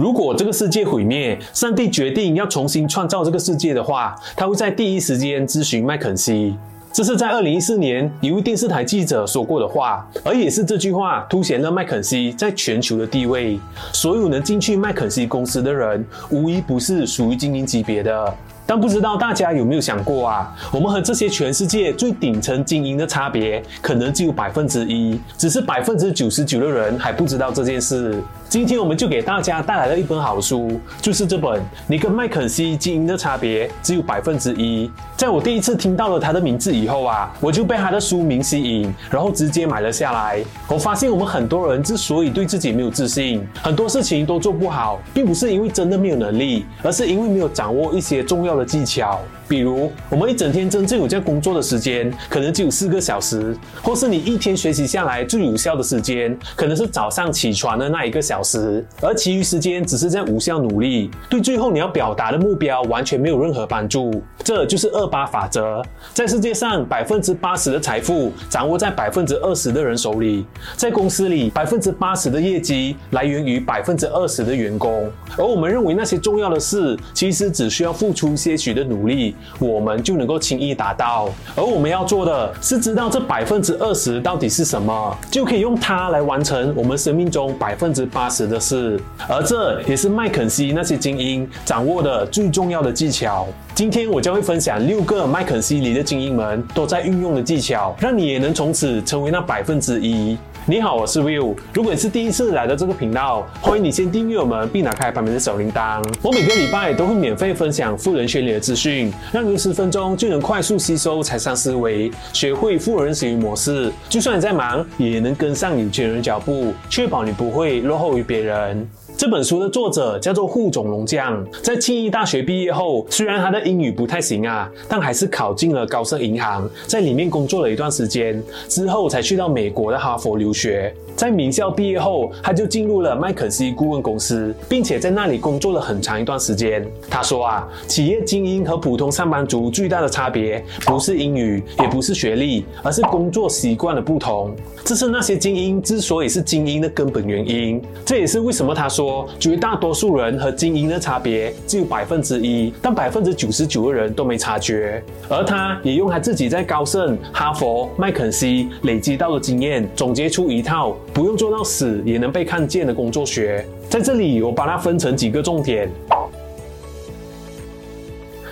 [0.00, 6.56] 如果这个世界毁灭，上帝决定要重新创造这个世界的话，他会在第一时间咨询麦肯锡。
[6.90, 13.60] 这是在二零一四年一位电视台记者说过的话，而也是这句话凸显了麦肯锡在全球的地位。
[13.92, 18.34] 所有能进去麦肯锡公司的人，无一不是属于精英级别的。
[18.70, 20.56] 但不知道大家有没有想过啊？
[20.70, 28.22] 我们和这些全世界最顶层精英的差别，可能只有百分之一，只是百分之九十九的人还不知道这件事。
[28.48, 34.86] 今天我们就给大家带来了一本好书，就是这本《你跟麦肯锡精英的差别只有百分之一》。
[35.16, 40.42] 在我第一次听到了他的名字以后啊，我就被他的书名吸引，然后直接买了下来。
[40.68, 49.20] 我发现我们很多人之所以对自己没有自信，很多事情都做不好，并不是因为真的没有能力，而是因为没有掌握一些重要的的技巧。
[49.50, 64.22] 比如，我们一整天真正有在工作的时间，可能只有四个小时，或是你一天学习下来最有效的时间，可能是早上起床的那一个小时，而其余时间只是在无效努力，对最后你要表达的目标完全没有任何帮助。
[64.44, 65.82] 这就是二八法则。
[66.14, 70.44] 在世界上，百分之八十的财富掌握在百分之二十的人手里；
[70.76, 75.10] 在公司里，百分之八十的业绩来源于百分之二十的员工。
[75.36, 79.34] 而我们认为那些重要的事，其实只需要付出些许的努力。
[79.58, 89.00] 我们就能够轻易达到，而我们要做的是知道这百分之二十到底是什么，就可以用它来完成我们生命中百分之八十的事。
[89.28, 93.46] 而这也是麦肯锡那些精英掌握的最重要的技巧。
[93.74, 100.36] 今天我将会分享六个麦肯锡里的精英们都在运用的技巧，让你也能从此成为那百分之一。
[100.66, 101.56] 你好，我是 Will。
[101.72, 106.04] 如果你是第一次来到这个频道，欢迎你先订阅我们，并打开旁边的小铃铛。
[106.22, 113.90] 我每个礼拜都会免费分享富人圈里的资讯，让你十分钟就能快速吸收财商思维，学会富人行为模式。
[114.08, 118.88] 就算你再忙，也能跟上有钱人脚步，确保你不会落后于别人。
[119.20, 130.94] 这本书的作者叫做户总龙将，在庆应大学毕业后，虽然他的英语不太行啊，但还是考进了高盛银行，在里面工作了一段时间，之后才去到美国的哈佛留学。
[131.20, 136.82] 在名校毕业后，他就进入了麦肯锡顾问公司，并且在那里工作了很长一段时间。
[137.10, 144.56] 他说啊，企业精英和普通上班族最大的差别，不是英语，也不是学历，而是工作习惯的不同。
[144.82, 147.82] 这是那些精英之所以是精英的根本原因。
[148.02, 155.04] 这也是为什么他说，绝大多数人和精英的差别只有百分之一，但百分之九十九的人都没察觉。
[155.28, 160.96] 而他也用他自己在高盛、哈佛、麦肯锡累积到的经验，总结出一套。
[161.12, 165.90] 不用做到死也能被看见的工作学，在这里我把它分成几个重点。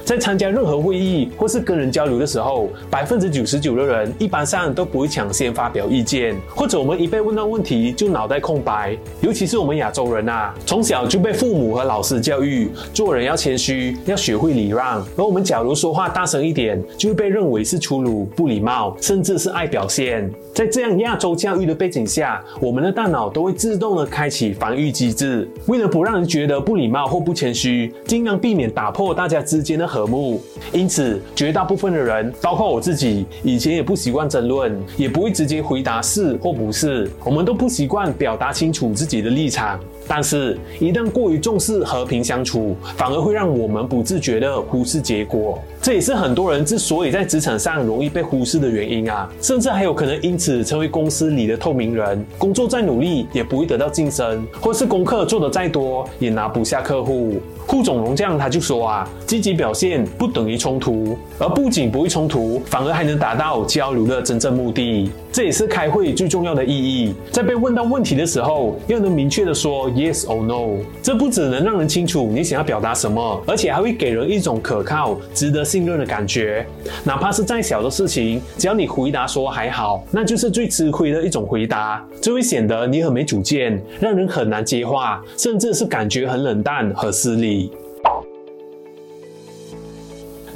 [0.08, 8.96] 在参加任何会议或是跟人交流的时候，百分之九十九的人一般上都不会抢先发表意见，或者我们一被问到问题就脑袋空白。
[9.20, 15.06] 尤其是我们亚洲人啊，从小就被父母和老师教育，做人要谦虚，要学会礼让。
[15.14, 20.32] 而我们假如说话大声一点，就会被认为是粗鲁、不礼貌，甚至是爱表现。
[20.54, 30.40] 在这样亚洲教育的背景下，我们的大脑都会自动的开启防御机制，为了不让人觉得不礼貌或不谦虚，尽量避免打破大家之间的和和睦，
[30.72, 37.10] 因此绝大部分的人，包括我自己，以前也不习惯争论，也不会直接回答是或不是。
[37.24, 45.62] 我们都不习惯表达清楚自己的立场，但是，一旦过于重视和平相处，反而会让我们不自觉地忽视结果。
[45.82, 57.40] 这也是很多人之所以在职场上容易被忽视的原因啊，甚至还有可能因此成为公司里的透明人，工作再努力也不会得到晋升，或是功课做得再多也拿不下客户。
[57.66, 65.10] 户冢龙将他就说啊，积极表现不等于冲突，而不仅不会冲突，反而还能达到交流的真正目的。
[65.30, 70.82] 这也是开会最重要的意义，在被问到问题的时候，要能明确的说 yes or no。
[71.02, 76.66] 这不只能让人清楚你想要表达什么，而且还会给人一种可靠、值得信任的感觉。
[77.04, 87.70] 哪怕是再小的事情，只要你回答说还好，那就是最吃亏的一种回答，这会显得你很没主见，让人很难接话，甚至是感觉很冷淡和失礼。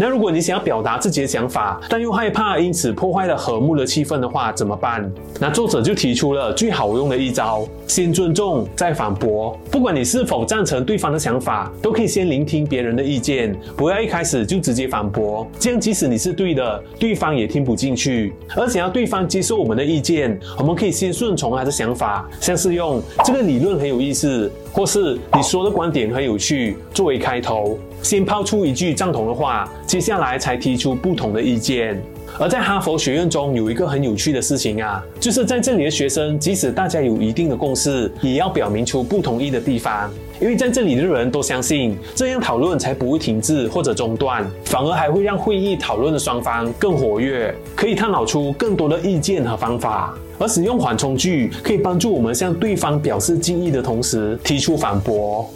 [0.02, 5.08] 那如果你想要表达自己的想法，但又害怕因此破坏了和睦的气氛的话，怎么办？
[5.38, 9.56] 那作者就提出了最好用的一招：先尊重，再反驳。
[9.70, 15.46] 不管你是否赞成对方的想法，都可以先聆听别人的意见，不要一开始就直接反驳。
[15.56, 18.32] 这样即使你是对的，对方也听不进去。
[18.56, 24.50] 而想要对方接受我们的意见，我们可以先顺从他的想法，像是用这个理论很有意思。
[24.72, 32.00] 或是你说的观点很有趣，作为开头，先抛出一句赞同的话，接下来才提出不同的意见。
[32.38, 40.10] 而在哈佛学院中有一个很有趣的事情啊，就是在这里的学生，即使大家有一定的共识，也要表明出不同意的地方。
[40.40, 50.14] 因为在这里的人都相信，这样讨论才不会停滞或者中断，反而还会让会议讨论的双方更活跃，可以探讨出更多的意见和方法。
[50.38, 55.48] 而使用缓冲句可以帮助我们向对方表示敬意的同时提出反驳。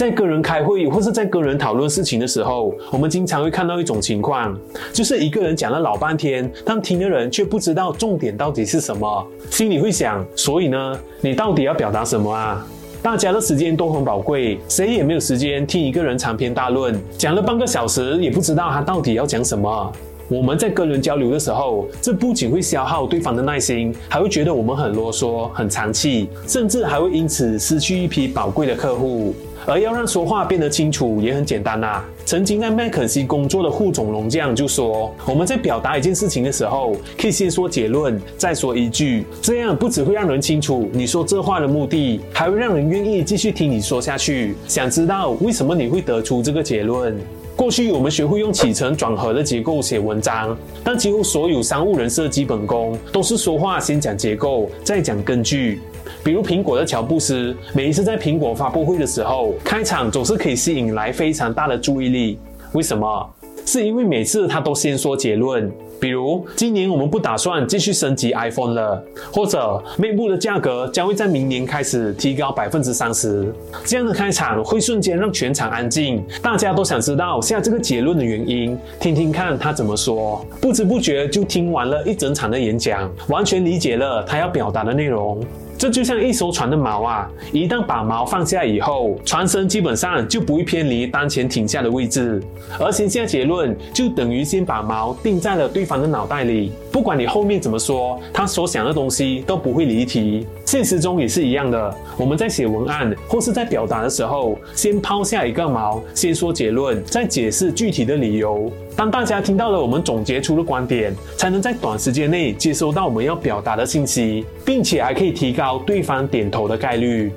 [0.00, 4.58] 在跟人开会或是在跟人讨论事情的时候，我们经常会看到一种情况，
[4.94, 12.66] 就是一个人讲了老半天，但听的人却不知道重点到底是什么，心里会想：所以呢，你到底要表达什么啊？
[13.02, 19.92] 大家的时间都很宝贵，谁也没有时间听一个人长篇大论，讲了半个小时也不知道他到底要讲什么。
[20.28, 29.34] 我们在跟人交流的时候，这不仅会消耗对方的耐心，还会觉得我们很啰嗦、很长气，甚至还会因此失去一批宝贵的客户。
[29.66, 32.04] 而要让说话变得清楚也很简单呐、啊。
[32.24, 47.18] 曾经在麦肯锡工作的护总龙将就说：“我们在表达一件事情的时候，可以先说结论，再说一句，这样不只会让人清楚你说这话的目的，还会让人愿意继续听你说下去，想知道为什么你会得出这个结论。”
[47.60, 55.82] 过去我们学会用起承转合的结构写文章，但几乎所有商务人士的基本功都是说话先讲结构，再讲根据。
[56.24, 62.38] 比如苹果的乔布斯，每一次在苹果发布会的时候，开场总是可以吸引来非常大的注意力。
[62.72, 63.30] 为什么？
[63.66, 65.70] 是因为每次他都先说结论，
[66.00, 73.52] 比如今年我们不打算继续升级 iPhone 了，或者内部的价格将会在明年开始提高百分之三十。
[73.84, 80.44] 这样的开场会瞬间让全场安静，大家都想知道下这个结论的原因，听听看他怎么说。
[80.60, 85.38] 不知不觉就听完了一整场的演讲，完全理解了他要表达的内容。
[85.80, 92.38] 这就像一艘船的锚啊，一旦把锚放下以后，船身基本上就不会偏离当前停下的位置。
[92.78, 96.70] 而先下结论，就等于先把锚定在了对方的脑袋里。
[96.92, 100.46] 不管你后面怎么说，他所想的东西都不会离题。
[100.66, 108.70] 现实中也是一样的，我们在写文案或是在表达的时候，先抛下一个锚，先说结论，再解释具体的理由。
[108.96, 117.32] 当大家听到了我们总结出的观点，才能在短时间内接收到我们要表达的信息，并且还可以提高对方点头的概率。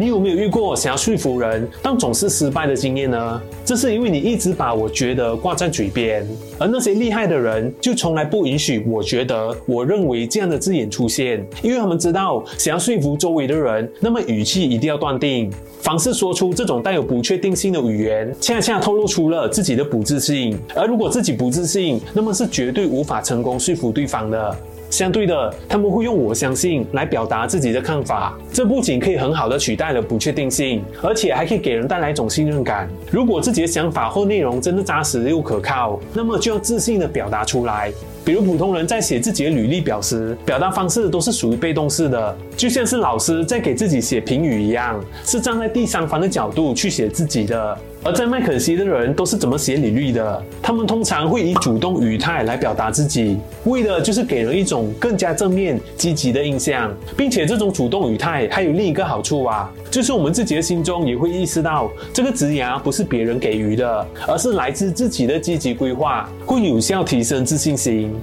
[0.00, 3.42] 你有没有遇过想要说服人，但总是失败的经验呢？
[3.66, 6.26] 这是因为你一直把我觉得挂在嘴边，
[6.58, 15.52] 而那些厉害的人就从来不允许我觉得、我认为这样的字眼出现，因为他们知道，想要说服周围的人，那么语气一定要断定。
[15.82, 20.56] 凡是说出这种带有不确定性的语言，恰恰透露出了自己的不自信。
[20.74, 24.56] 而如果自己不自信，那么是绝对无法成功说服对方的。
[24.90, 32.88] 相对的，他们会用“我相信”来表达自己的看法，这不仅可以很好的取代了不确定性，而且还可以给人带来一种信任感。
[33.10, 37.92] 如果自己的想法或内容真的扎实又可靠，那么就要自信地表达出来。
[38.22, 47.78] 比如普通人在写自己的履历表时，表达方式都是属于被动式的，就像是老师在给自己写评语一样，是站在第三方的角度去写自己的。
[48.02, 50.42] 而在麦肯锡的人都是怎么写履历的？
[50.62, 68.14] 他们通常会以主动语态来表达自己，为的就是给人一种更加正面、积极的印象，并且这种主动语态还有另一个好处啊，就是我们自己的心中也会意识到，这个职涯不是别人给予的，而是来自自己的积极规划，会有效提升自信心。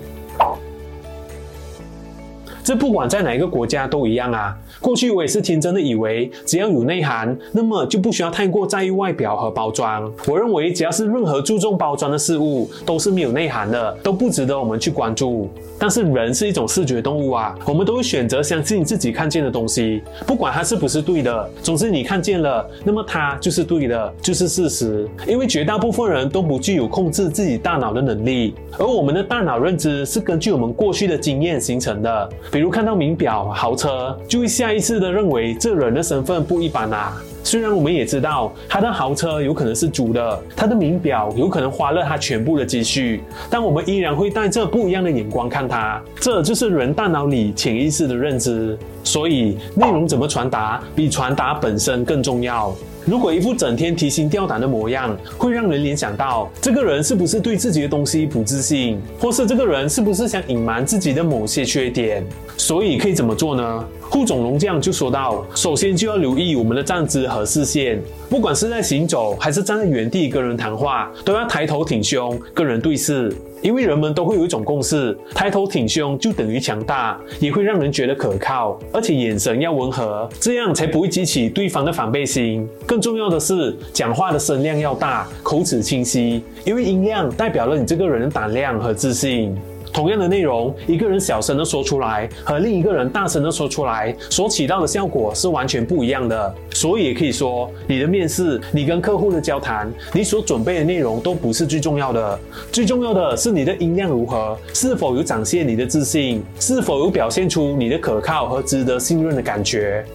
[2.68, 4.54] 这不管在哪一个国家都一样啊。
[4.82, 10.12] 过去我也是天真的以为，只要有内涵，那么就不需要太过在意外表和包装。
[10.28, 15.50] 我认为，只要是任何注重包装的事物，都是没有内涵的，都不值得我们去关注。
[15.80, 21.50] 但是人是一种视觉动物啊，我们都会选择相信自己看见的东西，不管它是不是对的。
[21.62, 25.08] 总之你看见了，那么它就是对的，就是事实。
[25.28, 32.30] 因为绝大部分人都不具有控制自己大脑的能力，而我们的大脑认知是根据我们过去的经验形成的。
[32.52, 37.22] 比如看到名表、豪车，就会下意识地认为这人的身份不一般啊。
[37.48, 46.04] 虽然我们也知道他的豪车有可能是租的，他的名表有可能花了他全部的积蓄，但我们依然会带着不一样的眼光看他。
[46.20, 48.78] 这就是人大脑里潜意识的认知。
[49.02, 52.76] 所以，内容怎么传达，比传达本身更重要。
[53.06, 62.22] 如果一副整天提心吊胆的模样，会让人联想到这个人是不是对自己的东西不自信，或是这个人是不是想隐瞒自己的某些缺点？
[62.58, 63.88] 所以可以怎么做呢？
[64.10, 73.34] 护总龙将就说道：首先就要留意我们的站姿和视线，不管是在行走还是站在原地跟人谈话，都要抬头挺胸跟人对视。
[73.64, 82.70] 因为人们都会有一种共识，抬头挺胸就等于强大，也会让人觉得可靠，而且眼神要温和，这样才不会激起对方的防备心。
[82.86, 89.58] 更重要的是，讲话的声量要大，口齿清晰，因为音量代表了你这个人的胆量和自信。
[89.94, 96.56] 同样的内容，一个人小声的说出来，和另一个人大声的说出来，所起到的效果是完全不一样的。
[96.72, 102.40] 所以也可以说，你的面试，你跟客户的交谈，你所准备的内容都不是最重要的，
[102.72, 110.06] 最重要的是你的音量如何，是否有展现你的自信，是否有表现出你的可靠和值得信任的感觉。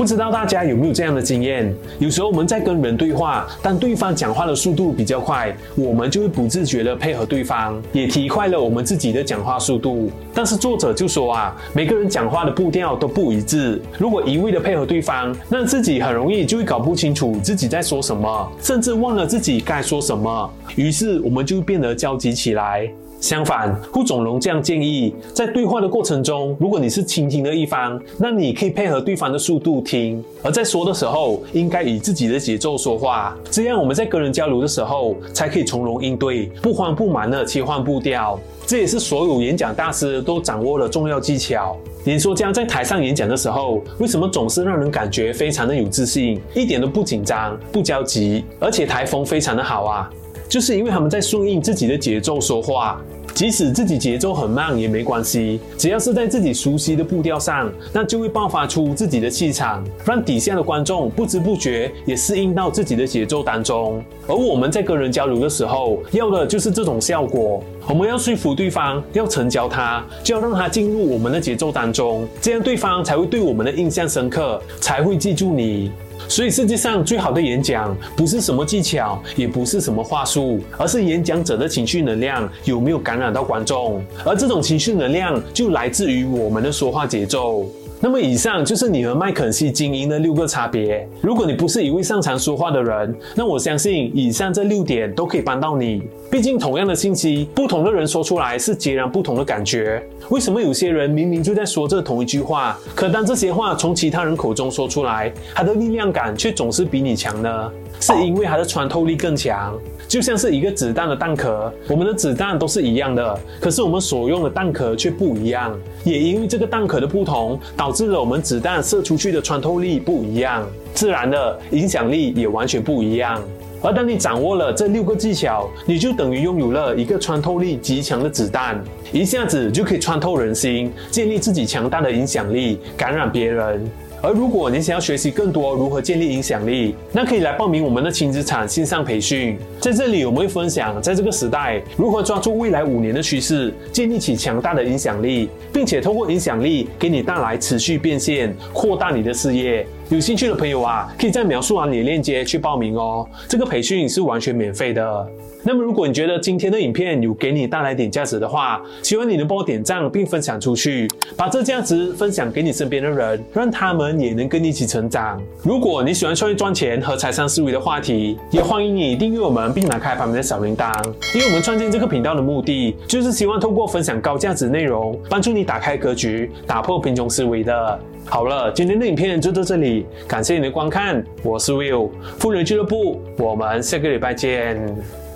[0.00, 1.70] 不知道大家有没有这样的经验？
[1.98, 10.10] 有时候我们在跟人对话，当对方讲话的速度比较快，我们就会不自觉地配合对方，也提快了我们自己的讲话速度。
[10.32, 22.90] 但是作者就说啊，每个人讲话的步调都不一致，如果一味的配合对方，那自己很容易就会搞不清楚自己在说什么，甚至忘了自己该说什么，于是我们就变得焦急起来。
[23.20, 38.40] 相反，顾总龙这样建议，在对话的过程中，如果你是倾听的一方，那你可以配合对方的速度听，而在说的时候，应该以自己的节奏说话，这样我们在跟人交流的时候，才可以从容应对，不慌不忙的切换步调。
[38.66, 41.76] 这也是所有演讲大师都掌握了重要技巧。
[42.04, 50.10] 演说家在台上演讲的时候，为什么总是让人感觉非常的有自信，一点都不紧张、不焦急，而且台风非常的好啊？
[50.50, 53.00] 就是因为他们在顺应自己的节奏说话，
[53.32, 64.02] 即使自己节奏很慢也没关系，只要是在自己熟悉的步调上，那就会爆发出自己的气场，让底下的观众不知不觉也适应到自己的节奏当中。
[64.26, 67.62] 而我们在跟人交流的时候，要的就是这种效果。
[67.88, 75.90] 我们要说服对方，要成交他，就要让他进入我们的节奏当中，这样对方才会对我们的印象深刻，才会记住你。
[76.28, 87.66] 所以世界上最好的演讲，不是什么技巧，也不是什么话术，而是演讲者的情绪能量有没有感染到观众，而这种情绪能量就来自于我们的说话节奏。
[88.02, 91.06] 那么以上就是你和麦肯锡精英的六个差别。
[91.20, 96.02] 如果你不是一位擅长说话的人，那我相信以上这六点都可以帮到你。
[96.30, 100.02] 毕竟同样的信息，不同的人说出来是截然不同的感觉。
[100.30, 107.70] 为什么有些人明明就在说这同一句话，可当这些话从其他人口中说出来，他的力量感却总是比你强呢？
[108.00, 109.78] 是因为它的穿透力更强，
[110.10, 115.72] 就像是一个子弹的弹壳，我们的子弹都是一样的，可是我们所用的弹壳却不一样。
[116.02, 123.40] 也因为这个弹壳的不同，导致了我们子弹射出去的穿透力不一样，自然的影响力也完全不一样。
[123.80, 133.88] 而当你掌握了这六个技巧，你就等于拥有了一个穿透力极强的子弹，一下子就可以穿透人心，建立自己强大的影响力，感染别人。
[134.22, 139.58] 而如果你想要学习更多如何建立影响力，那可以来报名我们的轻资产线上培训。
[139.80, 149.86] 在这里，我们会分享在这个时代如何抓住未来五年的趋势，建立起强大的影响力，并且通过影响力给你带来持续变现，扩大你的事业。
[150.10, 153.26] 有兴趣的朋友啊，可以在描述栏里的链接去报名哦。
[153.48, 155.26] 这个培训是完全免费的。
[155.62, 165.40] 那么，如果你觉得今天的影片有给你带来点价值的话，希望你能帮我点赞并分享出去，把这价值分享给你身边的人，让他们也能跟你一起成长。
[165.62, 170.90] 如果你喜欢创业赚钱和财商思维的话题，也欢迎你订阅我们并打开旁边的小铃铛，
[171.34, 178.00] 因为我们创建这个频道的目的，就是希望透过分享高价值内容，帮助你打开格局，打破贫穷思维的。
[178.24, 185.29] 好了，今天的影片就到这里，感谢你的观看，我是 Will，富人俱乐部，我们下个礼拜见。